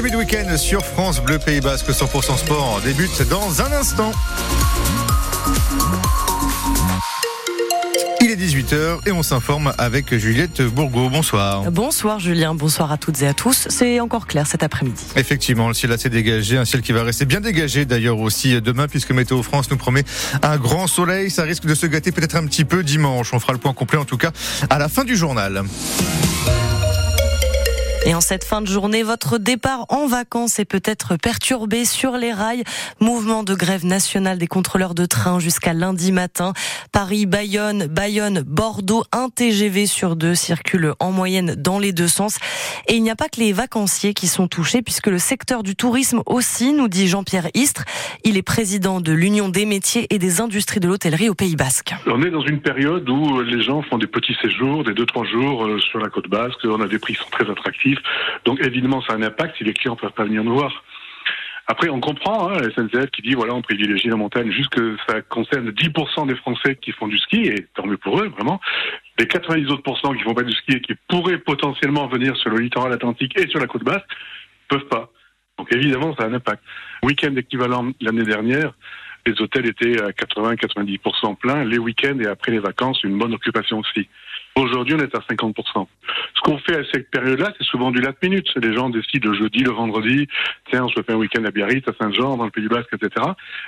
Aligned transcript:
début 0.00 0.10
de 0.12 0.16
week-end 0.16 0.56
sur 0.56 0.84
France 0.84 1.20
Bleu 1.20 1.40
Pays 1.40 1.60
Basque 1.60 1.90
100% 1.90 2.36
Sport 2.36 2.80
débute 2.84 3.28
dans 3.28 3.60
un 3.62 3.72
instant. 3.72 4.12
Il 8.20 8.30
est 8.30 8.36
18h 8.36 9.08
et 9.08 9.10
on 9.10 9.24
s'informe 9.24 9.72
avec 9.76 10.16
Juliette 10.16 10.62
Bourgault. 10.62 11.10
Bonsoir. 11.10 11.72
Bonsoir 11.72 12.20
Julien, 12.20 12.54
bonsoir 12.54 12.92
à 12.92 12.96
toutes 12.96 13.22
et 13.22 13.26
à 13.26 13.34
tous. 13.34 13.66
C'est 13.70 13.98
encore 13.98 14.28
clair 14.28 14.46
cet 14.46 14.62
après-midi. 14.62 15.02
Effectivement, 15.16 15.66
le 15.66 15.74
ciel 15.74 15.90
assez 15.90 16.10
dégagé, 16.10 16.58
un 16.58 16.64
ciel 16.64 16.82
qui 16.82 16.92
va 16.92 17.02
rester 17.02 17.24
bien 17.24 17.40
dégagé 17.40 17.84
d'ailleurs 17.84 18.20
aussi 18.20 18.60
demain 18.60 18.86
puisque 18.86 19.10
Météo 19.10 19.42
France 19.42 19.68
nous 19.68 19.78
promet 19.78 20.04
un 20.42 20.58
grand 20.58 20.86
soleil. 20.86 21.28
Ça 21.28 21.42
risque 21.42 21.66
de 21.66 21.74
se 21.74 21.86
gâter 21.86 22.12
peut-être 22.12 22.36
un 22.36 22.46
petit 22.46 22.64
peu 22.64 22.84
dimanche. 22.84 23.34
On 23.34 23.40
fera 23.40 23.52
le 23.52 23.58
point 23.58 23.72
complet 23.72 23.98
en 23.98 24.04
tout 24.04 24.16
cas 24.16 24.30
à 24.70 24.78
la 24.78 24.88
fin 24.88 25.02
du 25.02 25.16
journal. 25.16 25.64
Et 28.08 28.14
en 28.14 28.22
cette 28.22 28.44
fin 28.44 28.62
de 28.62 28.66
journée, 28.66 29.02
votre 29.02 29.36
départ 29.36 29.84
en 29.90 30.06
vacances 30.06 30.58
est 30.58 30.64
peut-être 30.64 31.18
perturbé 31.18 31.84
sur 31.84 32.12
les 32.12 32.32
rails. 32.32 32.64
Mouvement 33.00 33.42
de 33.42 33.54
grève 33.54 33.84
nationale 33.84 34.38
des 34.38 34.46
contrôleurs 34.46 34.94
de 34.94 35.04
train 35.04 35.38
jusqu'à 35.40 35.74
lundi 35.74 36.10
matin. 36.10 36.54
Paris, 36.90 37.26
Bayonne, 37.26 37.86
Bayonne, 37.86 38.44
Bordeaux, 38.46 39.04
un 39.12 39.28
TGV 39.28 39.84
sur 39.84 40.16
deux 40.16 40.34
circule 40.34 40.94
en 41.00 41.12
moyenne 41.12 41.54
dans 41.54 41.78
les 41.78 41.92
deux 41.92 42.08
sens. 42.08 42.38
Et 42.86 42.94
il 42.94 43.02
n'y 43.02 43.10
a 43.10 43.14
pas 43.14 43.28
que 43.28 43.40
les 43.40 43.52
vacanciers 43.52 44.14
qui 44.14 44.26
sont 44.26 44.48
touchés 44.48 44.80
puisque 44.80 45.08
le 45.08 45.18
secteur 45.18 45.62
du 45.62 45.76
tourisme 45.76 46.22
aussi, 46.24 46.72
nous 46.72 46.88
dit 46.88 47.08
Jean-Pierre 47.08 47.48
Istre. 47.52 47.84
Il 48.24 48.38
est 48.38 48.42
président 48.42 49.02
de 49.02 49.12
l'Union 49.12 49.50
des 49.50 49.66
métiers 49.66 50.06
et 50.08 50.18
des 50.18 50.40
industries 50.40 50.80
de 50.80 50.88
l'hôtellerie 50.88 51.28
au 51.28 51.34
Pays 51.34 51.56
Basque. 51.56 51.94
On 52.06 52.22
est 52.22 52.30
dans 52.30 52.46
une 52.46 52.62
période 52.62 53.06
où 53.06 53.42
les 53.42 53.62
gens 53.62 53.82
font 53.82 53.98
des 53.98 54.06
petts 54.06 54.34
séjours, 54.40 54.82
des 54.82 54.94
deux, 54.94 55.04
trois 55.04 55.26
jours 55.26 55.66
euh, 55.66 55.78
sur 55.78 55.98
la 55.98 56.08
côte 56.08 56.30
basque. 56.30 56.60
On 56.64 56.80
a 56.80 56.88
des 56.88 56.98
prix 56.98 57.12
qui 57.12 57.20
sont 57.20 57.30
très 57.30 57.50
attractifs. 57.50 57.97
Donc 58.44 58.60
évidemment, 58.64 59.02
ça 59.02 59.14
a 59.14 59.16
un 59.16 59.22
impact 59.22 59.56
si 59.58 59.64
les 59.64 59.72
clients 59.72 59.94
ne 59.94 60.00
peuvent 60.00 60.12
pas 60.12 60.24
venir 60.24 60.44
nous 60.44 60.54
voir. 60.54 60.84
Après, 61.70 61.90
on 61.90 62.00
comprend 62.00 62.48
hein, 62.48 62.56
la 62.60 62.70
SNCF 62.70 63.10
qui 63.10 63.20
dit 63.20 63.34
voilà, 63.34 63.54
on 63.54 63.60
privilégie 63.60 64.08
la 64.08 64.16
montagne, 64.16 64.50
juste 64.50 64.70
que 64.70 64.96
ça 65.06 65.20
concerne 65.20 65.68
10% 65.68 66.26
des 66.26 66.34
Français 66.36 66.76
qui 66.76 66.92
font 66.92 67.06
du 67.08 67.18
ski, 67.18 67.42
et 67.42 67.66
tant 67.74 67.86
mieux 67.86 67.98
pour 67.98 68.18
eux, 68.20 68.28
vraiment. 68.28 68.58
Les 69.18 69.26
90 69.26 69.70
autres 69.70 69.82
qui 70.14 70.22
font 70.22 70.34
pas 70.34 70.44
du 70.44 70.52
ski 70.52 70.76
et 70.76 70.80
qui 70.80 70.94
pourraient 71.08 71.38
potentiellement 71.38 72.06
venir 72.06 72.34
sur 72.38 72.48
le 72.48 72.58
littoral 72.58 72.94
atlantique 72.94 73.38
et 73.38 73.48
sur 73.48 73.60
la 73.60 73.66
côte 73.66 73.84
basse, 73.84 74.02
peuvent 74.68 74.88
pas. 74.88 75.10
Donc 75.58 75.68
évidemment, 75.74 76.14
ça 76.16 76.24
a 76.24 76.28
un 76.28 76.34
impact. 76.34 76.62
Week-end 77.02 77.34
équivalent 77.36 77.92
l'année 78.00 78.24
dernière, 78.24 78.72
les 79.26 79.38
hôtels 79.42 79.66
étaient 79.66 80.00
à 80.02 80.10
80-90% 80.10 81.36
pleins, 81.36 81.64
les 81.64 81.78
week-ends 81.78 82.18
et 82.18 82.26
après 82.26 82.52
les 82.52 82.60
vacances, 82.60 83.02
une 83.04 83.18
bonne 83.18 83.34
occupation 83.34 83.80
aussi. 83.80 84.08
Aujourd'hui, 84.58 84.94
on 84.94 84.98
est 84.98 85.14
à 85.14 85.20
50%. 85.20 85.86
Ce 86.34 86.40
qu'on 86.42 86.58
fait 86.58 86.76
à 86.76 86.82
cette 86.92 87.10
période-là, 87.10 87.52
c'est 87.56 87.64
souvent 87.64 87.92
du 87.92 88.00
last 88.00 88.20
minute. 88.22 88.48
Les 88.56 88.74
gens 88.74 88.90
décident 88.90 89.30
le 89.30 89.36
jeudi, 89.36 89.60
le 89.60 89.70
vendredi, 89.70 90.26
tiens, 90.68 90.84
on 90.84 90.88
se 90.88 91.00
fait 91.00 91.12
un 91.12 91.16
week-end 91.16 91.44
à 91.44 91.52
Biarritz, 91.52 91.86
à 91.86 91.92
Saint-Jean, 92.00 92.36
dans 92.36 92.44
le 92.44 92.50
Pays 92.50 92.66
Basque, 92.66 92.92
etc. 92.92 93.24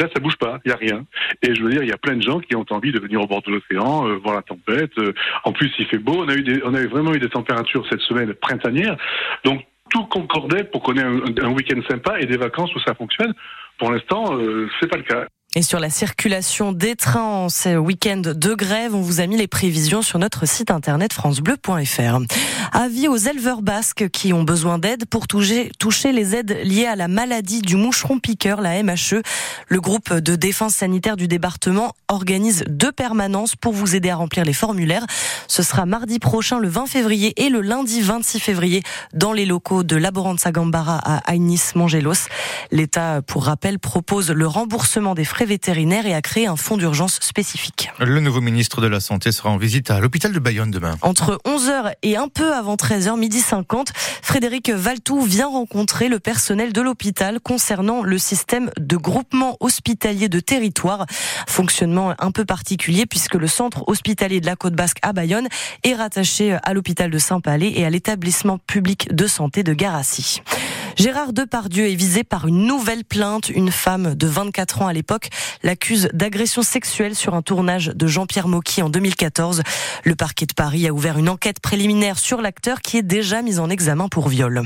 Là, 0.00 0.08
ça 0.12 0.20
bouge 0.20 0.36
pas, 0.36 0.58
il 0.64 0.70
y 0.70 0.72
a 0.72 0.76
rien. 0.76 1.04
Et 1.42 1.54
je 1.54 1.62
veux 1.62 1.70
dire, 1.70 1.84
il 1.84 1.88
y 1.88 1.92
a 1.92 1.98
plein 1.98 2.16
de 2.16 2.22
gens 2.22 2.40
qui 2.40 2.56
ont 2.56 2.66
envie 2.70 2.90
de 2.90 2.98
venir 2.98 3.20
au 3.20 3.28
bord 3.28 3.42
de 3.42 3.52
l'océan, 3.52 4.08
euh, 4.08 4.16
voir 4.16 4.34
la 4.34 4.42
tempête. 4.42 4.90
Euh, 4.98 5.12
en 5.44 5.52
plus, 5.52 5.72
il 5.78 5.86
fait 5.86 5.98
beau. 5.98 6.24
On 6.24 6.28
a 6.28 6.34
eu 6.34 6.42
des, 6.42 6.60
on 6.64 6.74
avait 6.74 6.88
vraiment 6.88 7.14
eu 7.14 7.20
des 7.20 7.28
températures 7.28 7.86
cette 7.88 8.00
semaine 8.00 8.34
printanières. 8.34 8.96
Donc, 9.44 9.64
tout 9.90 10.04
concordait 10.06 10.64
pour 10.64 10.82
qu'on 10.82 10.96
ait 10.96 11.02
un, 11.02 11.50
week-end 11.52 11.80
sympa 11.88 12.18
et 12.18 12.26
des 12.26 12.38
vacances 12.38 12.74
où 12.74 12.80
ça 12.80 12.94
fonctionne. 12.94 13.32
Pour 13.78 13.92
l'instant, 13.92 14.36
euh, 14.36 14.68
c'est 14.80 14.88
pas 14.88 14.96
le 14.96 15.04
cas. 15.04 15.26
Et 15.54 15.60
sur 15.60 15.78
la 15.78 15.90
circulation 15.90 16.72
des 16.72 16.96
trains 16.96 17.22
en 17.22 17.48
ce 17.50 17.76
week-end 17.76 18.22
de 18.24 18.54
grève, 18.54 18.94
on 18.94 19.02
vous 19.02 19.20
a 19.20 19.26
mis 19.26 19.36
les 19.36 19.48
prévisions 19.48 20.00
sur 20.00 20.18
notre 20.18 20.46
site 20.48 20.70
internet 20.70 21.12
francebleu.fr. 21.12 22.20
Avis 22.72 23.06
aux 23.06 23.18
éleveurs 23.18 23.60
basques 23.60 24.08
qui 24.08 24.32
ont 24.32 24.44
besoin 24.44 24.78
d'aide 24.78 25.04
pour 25.04 25.28
toucher, 25.28 25.70
les 26.10 26.34
aides 26.34 26.58
liées 26.64 26.86
à 26.86 26.96
la 26.96 27.06
maladie 27.06 27.60
du 27.60 27.76
moucheron 27.76 28.18
piqueur, 28.18 28.62
la 28.62 28.82
MHE. 28.82 29.20
Le 29.68 29.80
groupe 29.82 30.14
de 30.14 30.36
défense 30.36 30.76
sanitaire 30.76 31.18
du 31.18 31.28
département 31.28 31.92
organise 32.08 32.64
deux 32.66 32.92
permanences 32.92 33.54
pour 33.54 33.74
vous 33.74 33.94
aider 33.94 34.08
à 34.08 34.16
remplir 34.16 34.46
les 34.46 34.54
formulaires. 34.54 35.04
Ce 35.48 35.62
sera 35.62 35.84
mardi 35.84 36.18
prochain, 36.18 36.60
le 36.60 36.68
20 36.68 36.86
février, 36.86 37.34
et 37.36 37.50
le 37.50 37.60
lundi 37.60 38.00
26 38.00 38.40
février, 38.40 38.82
dans 39.12 39.34
les 39.34 39.44
locaux 39.44 39.82
de 39.82 39.96
Laboranza 39.96 40.50
Gambara 40.50 40.96
à 40.96 41.34
Ainis 41.34 41.60
Mongelos. 41.74 42.28
L'État, 42.70 43.20
pour 43.20 43.44
rappel, 43.44 43.78
propose 43.78 44.30
le 44.30 44.46
remboursement 44.46 45.14
des 45.14 45.26
frais 45.26 45.41
vétérinaire 45.46 46.06
et 46.06 46.14
a 46.14 46.22
créé 46.22 46.46
un 46.46 46.56
fonds 46.56 46.76
d'urgence 46.76 47.18
spécifique. 47.20 47.90
Le 47.98 48.20
nouveau 48.20 48.40
ministre 48.40 48.80
de 48.80 48.86
la 48.86 49.00
Santé 49.00 49.32
sera 49.32 49.50
en 49.50 49.56
visite 49.56 49.90
à 49.90 50.00
l'hôpital 50.00 50.32
de 50.32 50.38
Bayonne 50.38 50.70
demain. 50.70 50.96
Entre 51.02 51.38
11h 51.44 51.92
et 52.02 52.16
un 52.16 52.28
peu 52.28 52.52
avant 52.52 52.76
13h, 52.76 53.18
midi 53.18 53.40
50, 53.40 53.92
Frédéric 54.22 54.70
Valtou 54.70 55.20
vient 55.22 55.48
rencontrer 55.48 56.08
le 56.08 56.18
personnel 56.18 56.72
de 56.72 56.80
l'hôpital 56.80 57.40
concernant 57.40 58.02
le 58.02 58.18
système 58.18 58.70
de 58.78 58.96
groupement 58.96 59.56
hospitalier 59.60 60.28
de 60.28 60.40
territoire. 60.40 61.06
Fonctionnement 61.46 62.14
un 62.18 62.30
peu 62.30 62.44
particulier 62.44 63.06
puisque 63.06 63.34
le 63.34 63.46
centre 63.46 63.84
hospitalier 63.86 64.40
de 64.40 64.46
la 64.46 64.56
Côte 64.56 64.74
Basque 64.74 64.98
à 65.02 65.12
Bayonne 65.12 65.48
est 65.84 65.94
rattaché 65.94 66.56
à 66.62 66.74
l'hôpital 66.74 67.10
de 67.10 67.18
Saint-Palais 67.18 67.72
et 67.74 67.84
à 67.84 67.90
l'établissement 67.90 68.58
public 68.58 69.14
de 69.14 69.26
santé 69.26 69.62
de 69.62 69.72
Garassi. 69.72 70.42
Gérard 70.96 71.32
Depardieu 71.32 71.88
est 71.88 71.94
visé 71.94 72.22
par 72.22 72.46
une 72.46 72.66
nouvelle 72.66 73.04
plainte. 73.04 73.48
Une 73.48 73.70
femme 73.70 74.14
de 74.14 74.26
24 74.26 74.82
ans 74.82 74.86
à 74.86 74.92
l'époque 74.92 75.30
l'accuse 75.62 76.08
d'agression 76.12 76.62
sexuelle 76.62 77.14
sur 77.14 77.34
un 77.34 77.42
tournage 77.42 77.92
de 77.94 78.06
Jean-Pierre 78.06 78.48
Mocky 78.48 78.82
en 78.82 78.88
2014. 78.88 79.62
Le 80.04 80.14
parquet 80.14 80.46
de 80.46 80.54
Paris 80.54 80.86
a 80.86 80.92
ouvert 80.92 81.18
une 81.18 81.28
enquête 81.28 81.60
préliminaire 81.60 82.18
sur 82.18 82.40
l'acteur 82.40 82.80
qui 82.80 82.98
est 82.98 83.02
déjà 83.02 83.42
mis 83.42 83.58
en 83.58 83.70
examen 83.70 84.08
pour 84.08 84.28
viol. 84.28 84.62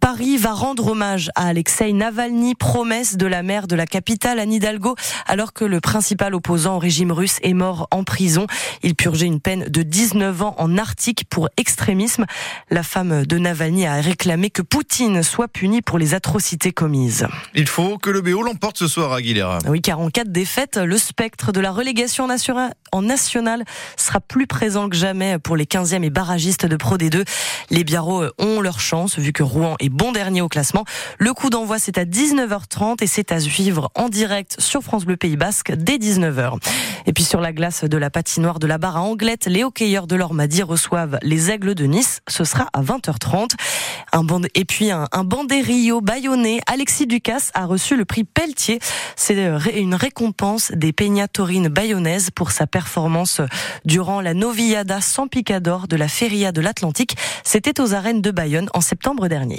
Paris 0.00 0.38
va 0.38 0.52
rendre 0.52 0.88
hommage 0.88 1.30
à 1.34 1.48
Alexei 1.48 1.92
Navalny, 1.92 2.54
promesse 2.54 3.18
de 3.18 3.26
la 3.26 3.42
maire 3.42 3.66
de 3.66 3.76
la 3.76 3.86
capitale, 3.86 4.38
Anne 4.38 4.52
Hidalgo, 4.52 4.96
alors 5.26 5.52
que 5.52 5.64
le 5.66 5.80
principal 5.80 6.34
opposant 6.34 6.76
au 6.76 6.78
régime 6.78 7.12
russe 7.12 7.38
est 7.42 7.52
mort 7.52 7.86
en 7.90 8.02
prison. 8.02 8.46
Il 8.82 8.94
purgeait 8.94 9.26
une 9.26 9.40
peine 9.40 9.64
de 9.64 9.82
19 9.82 10.42
ans 10.42 10.54
en 10.58 10.78
Arctique 10.78 11.24
pour 11.28 11.50
extrémisme. 11.58 12.24
La 12.70 12.82
femme 12.82 13.26
de 13.26 13.38
Navalny 13.38 13.86
a 13.86 14.00
réclamé 14.00 14.48
que 14.48 14.62
Poutine 14.62 15.22
soit 15.22 15.48
puni 15.48 15.82
pour 15.82 15.98
les 15.98 16.14
atrocités 16.14 16.72
commises. 16.72 17.26
Il 17.54 17.68
faut 17.68 17.98
que 17.98 18.08
le 18.08 18.22
BO 18.22 18.42
l'emporte 18.42 18.78
ce 18.78 18.88
soir, 18.88 19.12
Aguilera. 19.12 19.58
Oui, 19.66 19.82
car 19.82 20.00
en 20.00 20.08
cas 20.08 20.24
de 20.24 20.30
défaite, 20.30 20.78
le 20.78 20.96
spectre 20.96 21.52
de 21.52 21.60
la 21.60 21.72
relégation 21.72 22.26
en 22.92 23.02
national 23.02 23.64
sera 23.98 24.20
plus 24.20 24.46
présent 24.46 24.88
que 24.88 24.96
jamais 24.96 25.38
pour 25.38 25.56
les 25.56 25.66
15e 25.66 26.02
et 26.02 26.10
barragistes 26.10 26.64
de 26.64 26.76
Pro 26.76 26.96
D2. 26.96 27.24
Les 27.68 27.84
Biarros 27.84 28.24
ont 28.38 28.62
leur 28.62 28.80
chance 28.80 29.18
vu 29.18 29.32
que 29.32 29.42
Rouen 29.42 29.76
est 29.78 29.89
bon 29.90 30.12
dernier 30.12 30.40
au 30.40 30.48
classement. 30.48 30.84
Le 31.18 31.34
coup 31.34 31.50
d'envoi, 31.50 31.78
c'est 31.78 31.98
à 31.98 32.04
19h30 32.04 33.02
et 33.02 33.06
c'est 33.06 33.32
à 33.32 33.40
suivre 33.40 33.90
en 33.94 34.08
direct 34.08 34.56
sur 34.58 34.82
France 34.82 35.04
Bleu 35.04 35.16
Pays 35.16 35.36
Basque 35.36 35.72
dès 35.72 35.98
19h. 35.98 36.58
Et 37.06 37.12
puis 37.12 37.24
sur 37.24 37.40
la 37.40 37.52
glace 37.52 37.84
de 37.84 37.96
la 37.96 38.10
patinoire 38.10 38.58
de 38.58 38.66
la 38.66 38.78
barre 38.78 38.96
à 38.96 39.02
Anglette, 39.02 39.46
les 39.46 39.64
hockeyeurs 39.64 40.06
de 40.06 40.16
l'Ormadi 40.16 40.62
reçoivent 40.62 41.18
les 41.22 41.50
Aigles 41.50 41.74
de 41.74 41.84
Nice. 41.84 42.20
Ce 42.28 42.44
sera 42.44 42.68
à 42.72 42.82
20h30. 42.82 43.50
Un. 44.12 44.26
Et 44.54 44.64
puis 44.64 44.90
un, 44.90 45.06
un 45.12 45.24
bayonnais, 46.02 46.60
Alexis 46.66 47.06
Ducasse, 47.06 47.50
a 47.54 47.64
reçu 47.64 47.96
le 47.96 48.04
prix 48.04 48.24
Pelletier. 48.24 48.78
C'est 49.16 49.34
une 49.74 49.94
récompense 49.94 50.72
des 50.72 50.92
Peignatorines 50.92 51.68
bayonnaises 51.68 52.30
pour 52.30 52.50
sa 52.52 52.66
performance 52.66 53.40
durant 53.84 54.20
la 54.20 54.34
Noviada 54.34 55.00
sans 55.00 55.28
picador 55.28 55.88
de 55.88 55.96
la 55.96 56.08
Feria 56.08 56.52
de 56.52 56.60
l'Atlantique. 56.60 57.16
C'était 57.44 57.80
aux 57.80 57.94
arènes 57.94 58.22
de 58.22 58.30
Bayonne 58.30 58.68
en 58.74 58.80
septembre 58.80 59.28
dernier. 59.28 59.58